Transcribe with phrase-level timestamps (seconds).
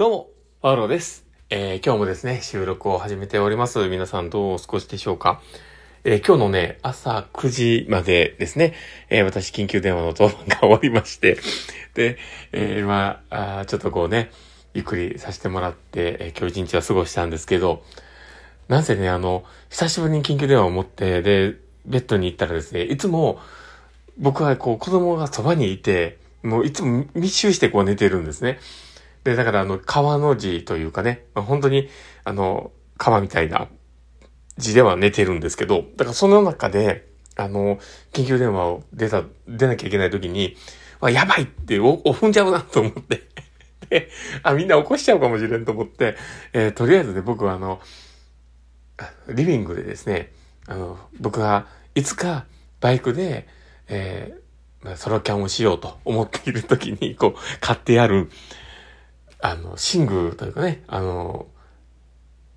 [0.00, 0.30] どうも、
[0.62, 1.26] パウロです。
[1.50, 3.86] えー、今日もですね、収録を始めております。
[3.86, 5.42] 皆さんどうお過ごしでしょうか？
[6.04, 8.72] えー、今日のね、朝9時までですね、
[9.10, 11.36] えー、私緊急電話の当番が終わりまして、
[11.92, 12.16] で、
[12.52, 14.30] えー、まあ、ちょっとこうね、
[14.72, 17.82] ゆっくりさせてもらって、え今日一日は過ごしたんですけど、
[18.68, 23.38] なんせね、あの、久しぶりに緊急電話を持って、で、ベッドに行ったらですね、いつも
[24.16, 28.60] 僕はこう子供がそばにいて、もういつも密集してこう寝てるんですね。
[29.24, 31.88] で、だからあの、川の字というかね、まあ、本当に、
[32.24, 33.68] あの、川みたいな
[34.56, 37.78] 字では寝てるんですけど、だからその中で、あの、
[38.12, 40.56] 緊急電話を出た、出なきゃいけない時に、
[41.00, 43.28] あ、やばいってお、お踏んじゃうなと思って。
[43.88, 44.10] で、
[44.42, 46.16] あ、みんな起こしちゃうかもしれんと思って、
[46.52, 47.80] えー、とりあえずね、僕はあの、
[49.28, 50.32] リビングでですね、
[50.66, 52.44] あの、僕がいつか
[52.80, 53.48] バイクで、
[53.88, 58.30] えー、ソロキャンをしようと思っている時に、こう、買ってある、
[59.42, 61.46] あの、寝具というかね、あの、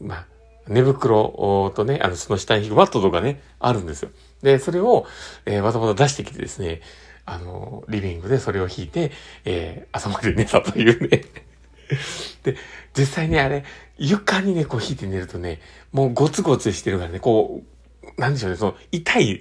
[0.00, 0.26] まあ、
[0.68, 4.10] 寝袋とね、あの、その下に引くワットとかね、あるんですよ。
[4.42, 5.06] で、それを、
[5.44, 6.80] えー、わざわざ出してきてですね、
[7.26, 9.12] あの、リビングでそれを引いて、
[9.44, 11.24] えー、朝まで寝たというね
[12.44, 12.56] で、
[12.96, 13.64] 実際にあれ、
[13.98, 15.60] 床にね、こう引いて寝るとね、
[15.92, 17.62] もうゴツゴツしてるからね、こ
[18.16, 19.40] う、なんでしょうね、その、痛い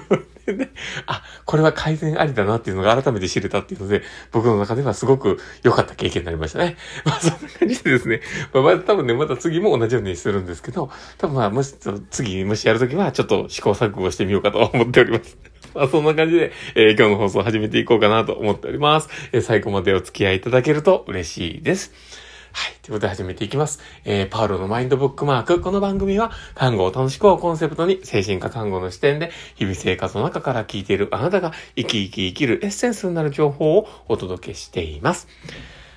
[0.56, 0.70] で
[1.06, 6.76] あ、これは改善ありだなっていうのが改めて知れたっていうので、僕の中ではすごく良かった経験になりましたね。
[7.04, 8.20] まあそんな感じでですね、
[8.52, 11.74] まあ、ま多分ね、また次も同じようにするんですけど、多分まあ、もし、
[12.10, 15.36] 次、もしやるときはちょっと試行錯誤してみようかと思っております。
[15.74, 19.08] まあそんな感じで、えー、今日の放送を始めていこうかなと思っております。
[19.32, 22.29] えー、最後までお付き合いいただけると嬉しいです。
[22.52, 22.72] はい。
[22.82, 23.80] ということで始めていきます。
[24.04, 25.60] えー、パウロのマインドブックマーク。
[25.60, 35.28] この番組は、看護を楽しくをコンセプトに、精神科看護の視点で、日々生活の中から聞いているあなたが、生き生き生きるエッセンスになる情報をお届けしています。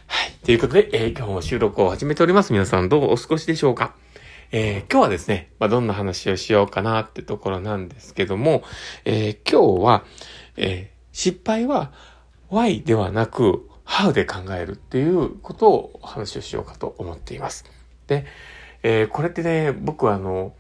[0.05, 0.31] はい。
[0.45, 2.53] ということで、えー、今日も収録を始めております。
[2.53, 3.95] 皆さんどうお過ごしでしょうか？
[4.51, 8.63] えー、今日はですね、まあ、どんな話をしようかなってところなんですけども、
[9.05, 10.03] えー、今日は、
[10.57, 11.91] えー、失敗は
[12.49, 17.65] Y ではなく、ハウで考えるっていうことを話をしようかと思っています。
[18.07, 18.25] で、
[18.81, 20.53] えー、これってね、僕はあの、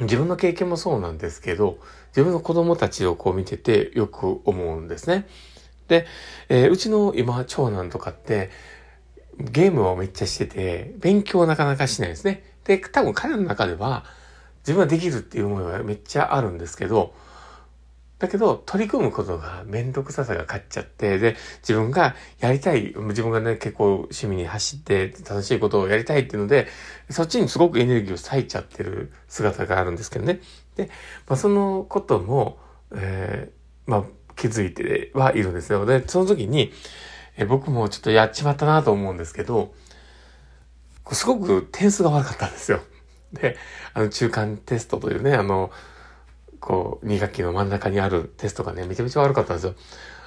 [0.00, 1.78] 自分の経験もそうなんですけど、
[2.08, 5.26] 自分の子供たちをこう見ててよく思うんですね。
[5.88, 6.06] で、
[6.48, 8.50] えー、うちの今、長男とかって、
[9.38, 12.44] ゲームをめっちゃしてて、勉強はなかなかしないですね。
[12.64, 14.04] で、多分彼の中では、
[14.60, 17.14] 自分はできるっていう思いはめっちゃあるんですけど、
[18.22, 26.68] だけど、取り組むことがめんどくささが勝っちゃって、で、自分がやりたい、自分がね、結構趣味に走って楽しいことをやりたいっていうので、
[27.10, 30.38] そっちにすごくエネルギーを割いちゃってる姿があるんですけどね。
[30.76, 30.88] で、
[31.26, 32.60] まあ、そのことも、
[32.94, 34.04] えー、まあ、
[34.36, 35.84] 気づいてはいるんですよ。
[35.84, 36.72] で、その時に、
[37.36, 39.74] え僕もちょっとやっちまったなと思うんですけど、
[41.10, 42.78] すごく点数が悪かったんですよ。
[43.32, 43.56] で、
[43.94, 45.72] あの中間テストというね、あの、
[46.62, 49.74] こう、2学期の真ん中にあるテストがね、めちゃめちゃ悪かったんですよ。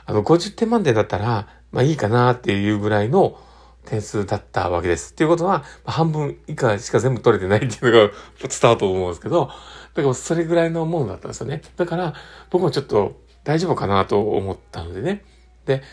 [0.06, 3.40] あの、50点満点だったら、まあいいかなっていうぐらいの
[3.86, 5.14] 点数だったわけです。
[5.14, 9.50] っていうことは、半分以下しか全部取れてないっていうのが伝わると思うんですけど、
[9.94, 11.62] だからそれぐらいのものだったんですよね。
[11.78, 12.14] だから、
[12.50, 15.24] 僕もちょっと大丈夫かなと思ったのでね。
[15.66, 15.84] で、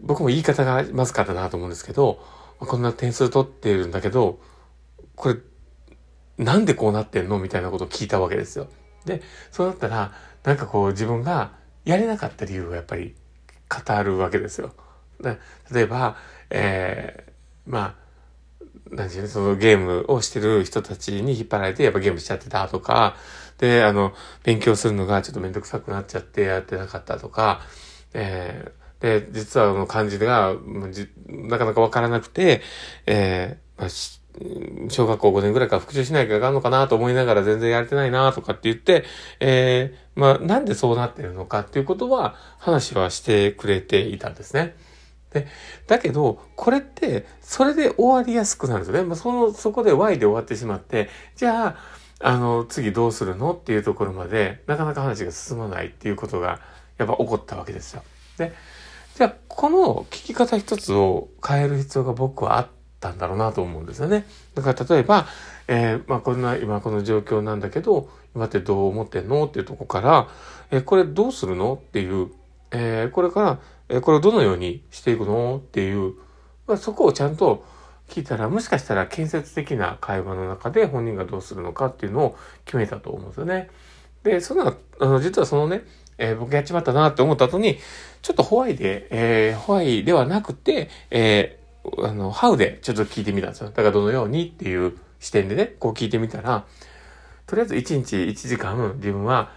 [0.00, 2.20] 僕も言い方がまずかったなと思うんですけど、
[2.58, 4.40] こんな点数取ってるんだけど、
[5.14, 5.36] これ、
[6.44, 7.38] なんでこうなってんの？
[7.38, 8.68] みたいなことを聞いたわけですよ。
[9.04, 10.12] で、そうなったら、
[10.44, 11.52] なんかこう自分が
[11.84, 13.14] やれなかった理由をやっぱり
[13.68, 14.72] 語るわけですよ。
[15.20, 15.38] で
[15.72, 16.16] 例えば、
[16.50, 17.94] えー、まあ、
[18.90, 23.16] 何てうの、そのゲームをしてる人たちに引っ張られてやっぱゲームしちゃってたとか、
[23.58, 24.14] で、あの、
[24.44, 27.60] 勉強するのがちょっとめんどくさくなっちゃってやってなかったとか、
[28.14, 30.54] えー、で、実はあの漢字が
[31.26, 32.62] なかなかわからなくて、
[33.06, 33.88] えー、まあ、
[34.88, 39.04] 小学校5年ぐらいから復習しなきゃいかんのかなと思いながら全然やれてないなとかって言って、
[39.40, 44.76] えー、まあ、なんでそうなってるのかっていうことは話はしてくれていたんですね。
[45.32, 45.46] で、
[45.86, 49.08] だけど、これって、それで終わりやすくなるんですよね。
[49.08, 51.76] ま、その、そこで Y で終わってしまって、じゃあ、
[52.20, 56.60] あの、次どうするのっていうところまで、なかなか話が進まないっていうことが、
[56.96, 58.02] やっぱ起こったわけですよ。
[58.38, 58.52] で、
[59.16, 64.26] じゃあ、この聞き方一つを変える必要が僕はあって、たんだろうなと思うんですよね。
[64.54, 65.26] だから例えば、
[65.68, 70.28] えー、まあこんな今この状況なんだけど、今ってどう思ってんのっていうとこから、
[70.70, 72.30] えー、これどうするのっていう、
[72.70, 73.58] えー、これから、
[73.88, 76.14] え、これをどのようにしていくのっていう、
[76.66, 77.64] まあ、そこをちゃんと
[78.08, 83.70] 聞いたら、もしかしたら建設的な会話の中で本人がどうするのかっていうのを決めたと思うんですよね。
[84.22, 85.84] で、その、あの、実はそのね、
[86.18, 87.78] えー、僕やっちまったなって思った後に、
[88.22, 91.57] ちょっとホワイで、えー、ホワイではなくて、え
[92.02, 93.68] あの、ハウでちょっと聞いてみたんですよ。
[93.68, 96.64] だからどのようにっていう視点でね、こう聞いてみたら、
[97.46, 99.50] とりあえず1日1時間自分は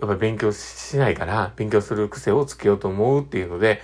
[0.00, 3.80] やっぱり勉強しないから勉強する癖をつけようと思うっていうので、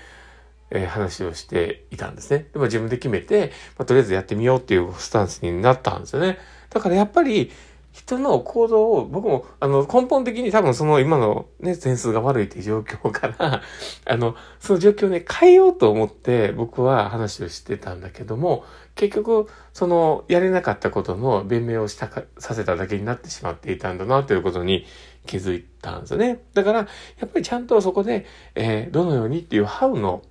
[0.70, 2.46] えー、話をしていたんですね。
[2.52, 6.38] でも自分で決めて、まあ、とりあえずやってみようっていうスタンスになったんですよね。
[6.70, 7.50] だからやっぱり
[7.98, 13.60] 人の行動を、僕も、あの、根本的に多分その今のね、点数が悪いっていう状況から、
[14.06, 18.64] あの、その状況をね、変えようと思って僕は話をしてたんだけども、
[18.94, 24.86] 結局、その、やれなかったことの弁明をしたか、させただけになってしまっていたんだな、ということに
[25.26, 26.40] 気づいたんですよね。
[26.54, 26.84] だから、や
[27.26, 30.22] っぱりちゃんとそこで、えー、どのようにっていう how の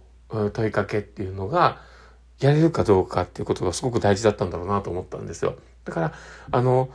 [0.54, 1.82] 問いかけっていうのが、
[2.40, 5.56] やれるかどうかっていうことがすごく大事だったんだろうなと思ったんですよ。
[5.84, 6.14] だから、
[6.52, 6.90] あの、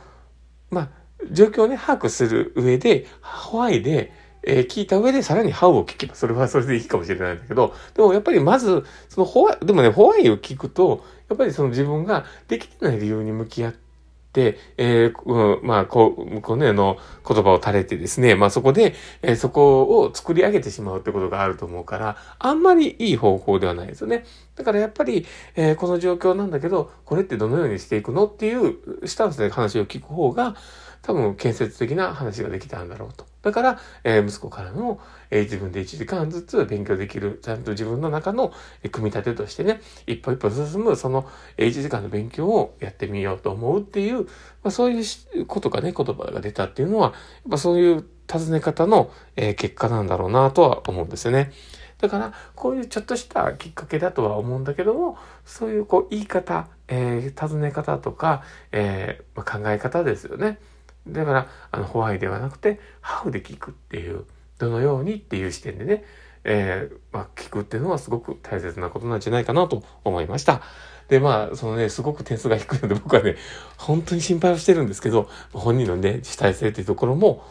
[0.73, 0.89] まあ、
[1.31, 4.11] 状況をね、把握する上で、ホワイで、
[4.45, 13.73] えー、聞いた上でさらにハウを聞けば、それはそれでいいかもしれないんだけど、でもやっぱりまず、そのホワイ、でもね、ホワイを聞くと、やっぱりその自分ができてない理由に向き合っ
[14.33, 16.97] で、えー、うん、まあ、こう、向こうの
[17.27, 24.25] 言葉を垂れてですね、まあそこで、えー、そこを作り上げてしまうってことがあると思うから、あんまりいい方法ではないですよね。
[24.55, 25.25] だからやっぱり、
[25.55, 30.55] えー、この状況なんだけど、これってどのようにしていくのっていうスタンスで話を聞く方が、
[31.03, 33.32] 多分建設的な話ができたんだろうと。
[33.43, 34.99] だから、えー、息子からの、
[35.29, 44.29] えー、自分で1時間ずつ勉強できる、ちゃんと自分の中の、えー、組み立てとしてね、一歩一歩進む、その、えー、1時間の勉強をやってみようと思うっていう、ま
[44.65, 47.13] あ、そういうことがね、言葉が出たっていうのは、やっ
[47.51, 51.51] ぱそういう尋ね方の、えー、結果なんだろうなとは思うんですよね。
[51.99, 60.59] だから、こういうちょっとしたきっかけだとは思うんだけども、そういうこう言い方、えー、尋ね方とか、えーまあ、考え方ですよね。
[61.07, 64.25] だから、あの、ホワイではなくて、ハウで聞くっていう、
[64.57, 66.05] どのようにっていう視点でね、
[66.43, 70.61] えー、まあ、聞くっていうのはすごく大切なことなんじゃないかなと思いました。
[71.09, 73.35] で、まあ、そのね、すごく点数が低いので僕はね、
[73.77, 77.43] 本当に心配をしてるんですけど、本人のね、主体性っていうところも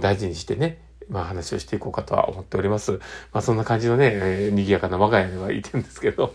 [0.00, 2.92] 大事にしてね、まあ話をしていこうかとは思っております。
[3.32, 6.34] まあそんな感じのね、えー、賑やかな我が家ではいてるんですけど、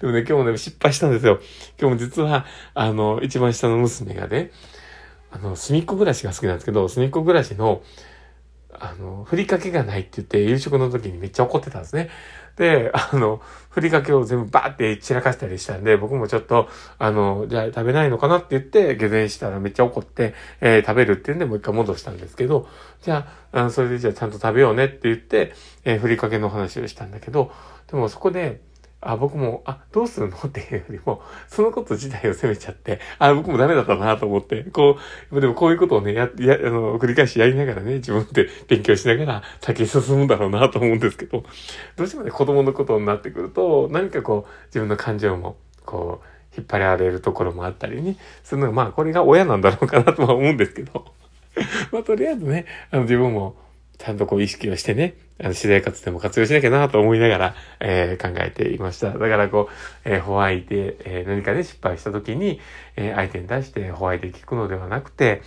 [0.00, 1.40] でもね、今日もね、失敗したんですよ。
[1.80, 4.52] 今日も実は、あの、一番下の娘がね、
[5.34, 7.82] あの、隅っこ暮らしが好きなんですけど、隅っこ暮らしの、
[8.70, 12.08] あの、ふりかけがないって言って夕食の時にめっちゃ怒ってたんですね。
[12.56, 16.68] で、あの、ふりかけを全部バーって散らかしたりしたんで、僕もちょっと、
[17.00, 22.68] あの、じゃあ食べないのかなって言って、下膳したらめっちゃ怒って、えー、食べるっていうんでもう一回戻したんですけど、
[23.02, 25.52] じゃあ、あそれでじゃあちゃんと食べようねって言って、
[25.84, 27.50] えー、ふりかけの話をしたんだけど、
[27.90, 28.60] でもそこで、
[29.04, 30.36] あ、僕も、あ、どうするの？
[30.46, 34.98] っていうよりも、そのこと自体を責めちゃって、あ、僕もダメだったなと思って、こ
[35.30, 41.44] う、でもこういうことをね、や、や、あの、繰り返しやりながらね、自分で勉強しながら先進むんだろうなと思うんですけど、
[41.96, 51.04] どうしてもね、子供のことになってくると、何かこう、自分の感情も、こう、引っ張られるところもあったりね、するのが、まあ、これが親なんだろうかなとは思うんですけど、
[51.92, 53.56] まあ、とりあえずね、あの、自分も、
[53.98, 59.10] ちゃんとこう意識をしてね、あの、自然活でも活用しなきゃなと思いながら、えー、考えていました。
[59.10, 62.60] だからこう、えー、ホワイで、えー、何かで失敗した時に、
[62.96, 65.42] えー、相手に対してホワイトで聞くのではなくて、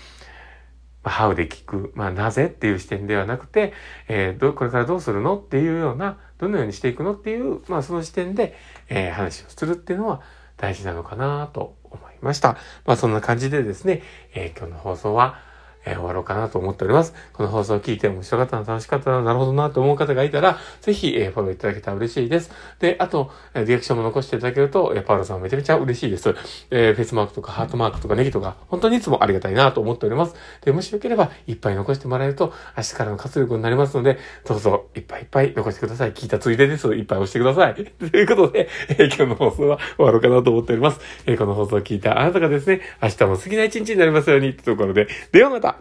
[1.04, 3.72] まあ、ハウで聞く、まあ、なぜっていう視点ではなくて、
[4.10, 8.57] えー、ど、これからどうするのっていうような、どのようにしていくのっていう、まあ、その視点で、
[8.90, 10.22] えー、話をするっていうのは
[10.57, 12.57] 大事なのかなと思いました。
[12.85, 14.02] まあ、そんな感じでですね、
[14.33, 15.46] えー、今日の放送は、
[15.87, 17.13] えー、終わろうかなと思っております。
[17.33, 22.51] この放送を聞いて面白かったな、楽しかったな、なるほどなと思う方がいたら、ぜひ、えー、フォローいただけたら嬉しいです。
[22.79, 26.29] で、あと、えリアクションも残していただけると、えパウロさんめちゃめちゃ嬉しいです。
[26.71, 30.35] えー、フェイスマークとかハートマークとかネギとか、本当にいつもありがたいなと思っております。
[30.63, 36.13] で、もしよければ、いっぱい残してもらえると、明日からの活力になりますので、どうぞ、いっぱいいっぱい残してください。
[36.13, 36.87] 聞いたついでです。
[36.94, 37.75] いっぱい押してください。
[38.11, 40.99] ということで、えー、今日の放送は終わろうかなと思っております。
[41.25, 45.77] えー、この放送を聞いたあなたがですね、明日も好きな一日になりますようにってところで、ではまた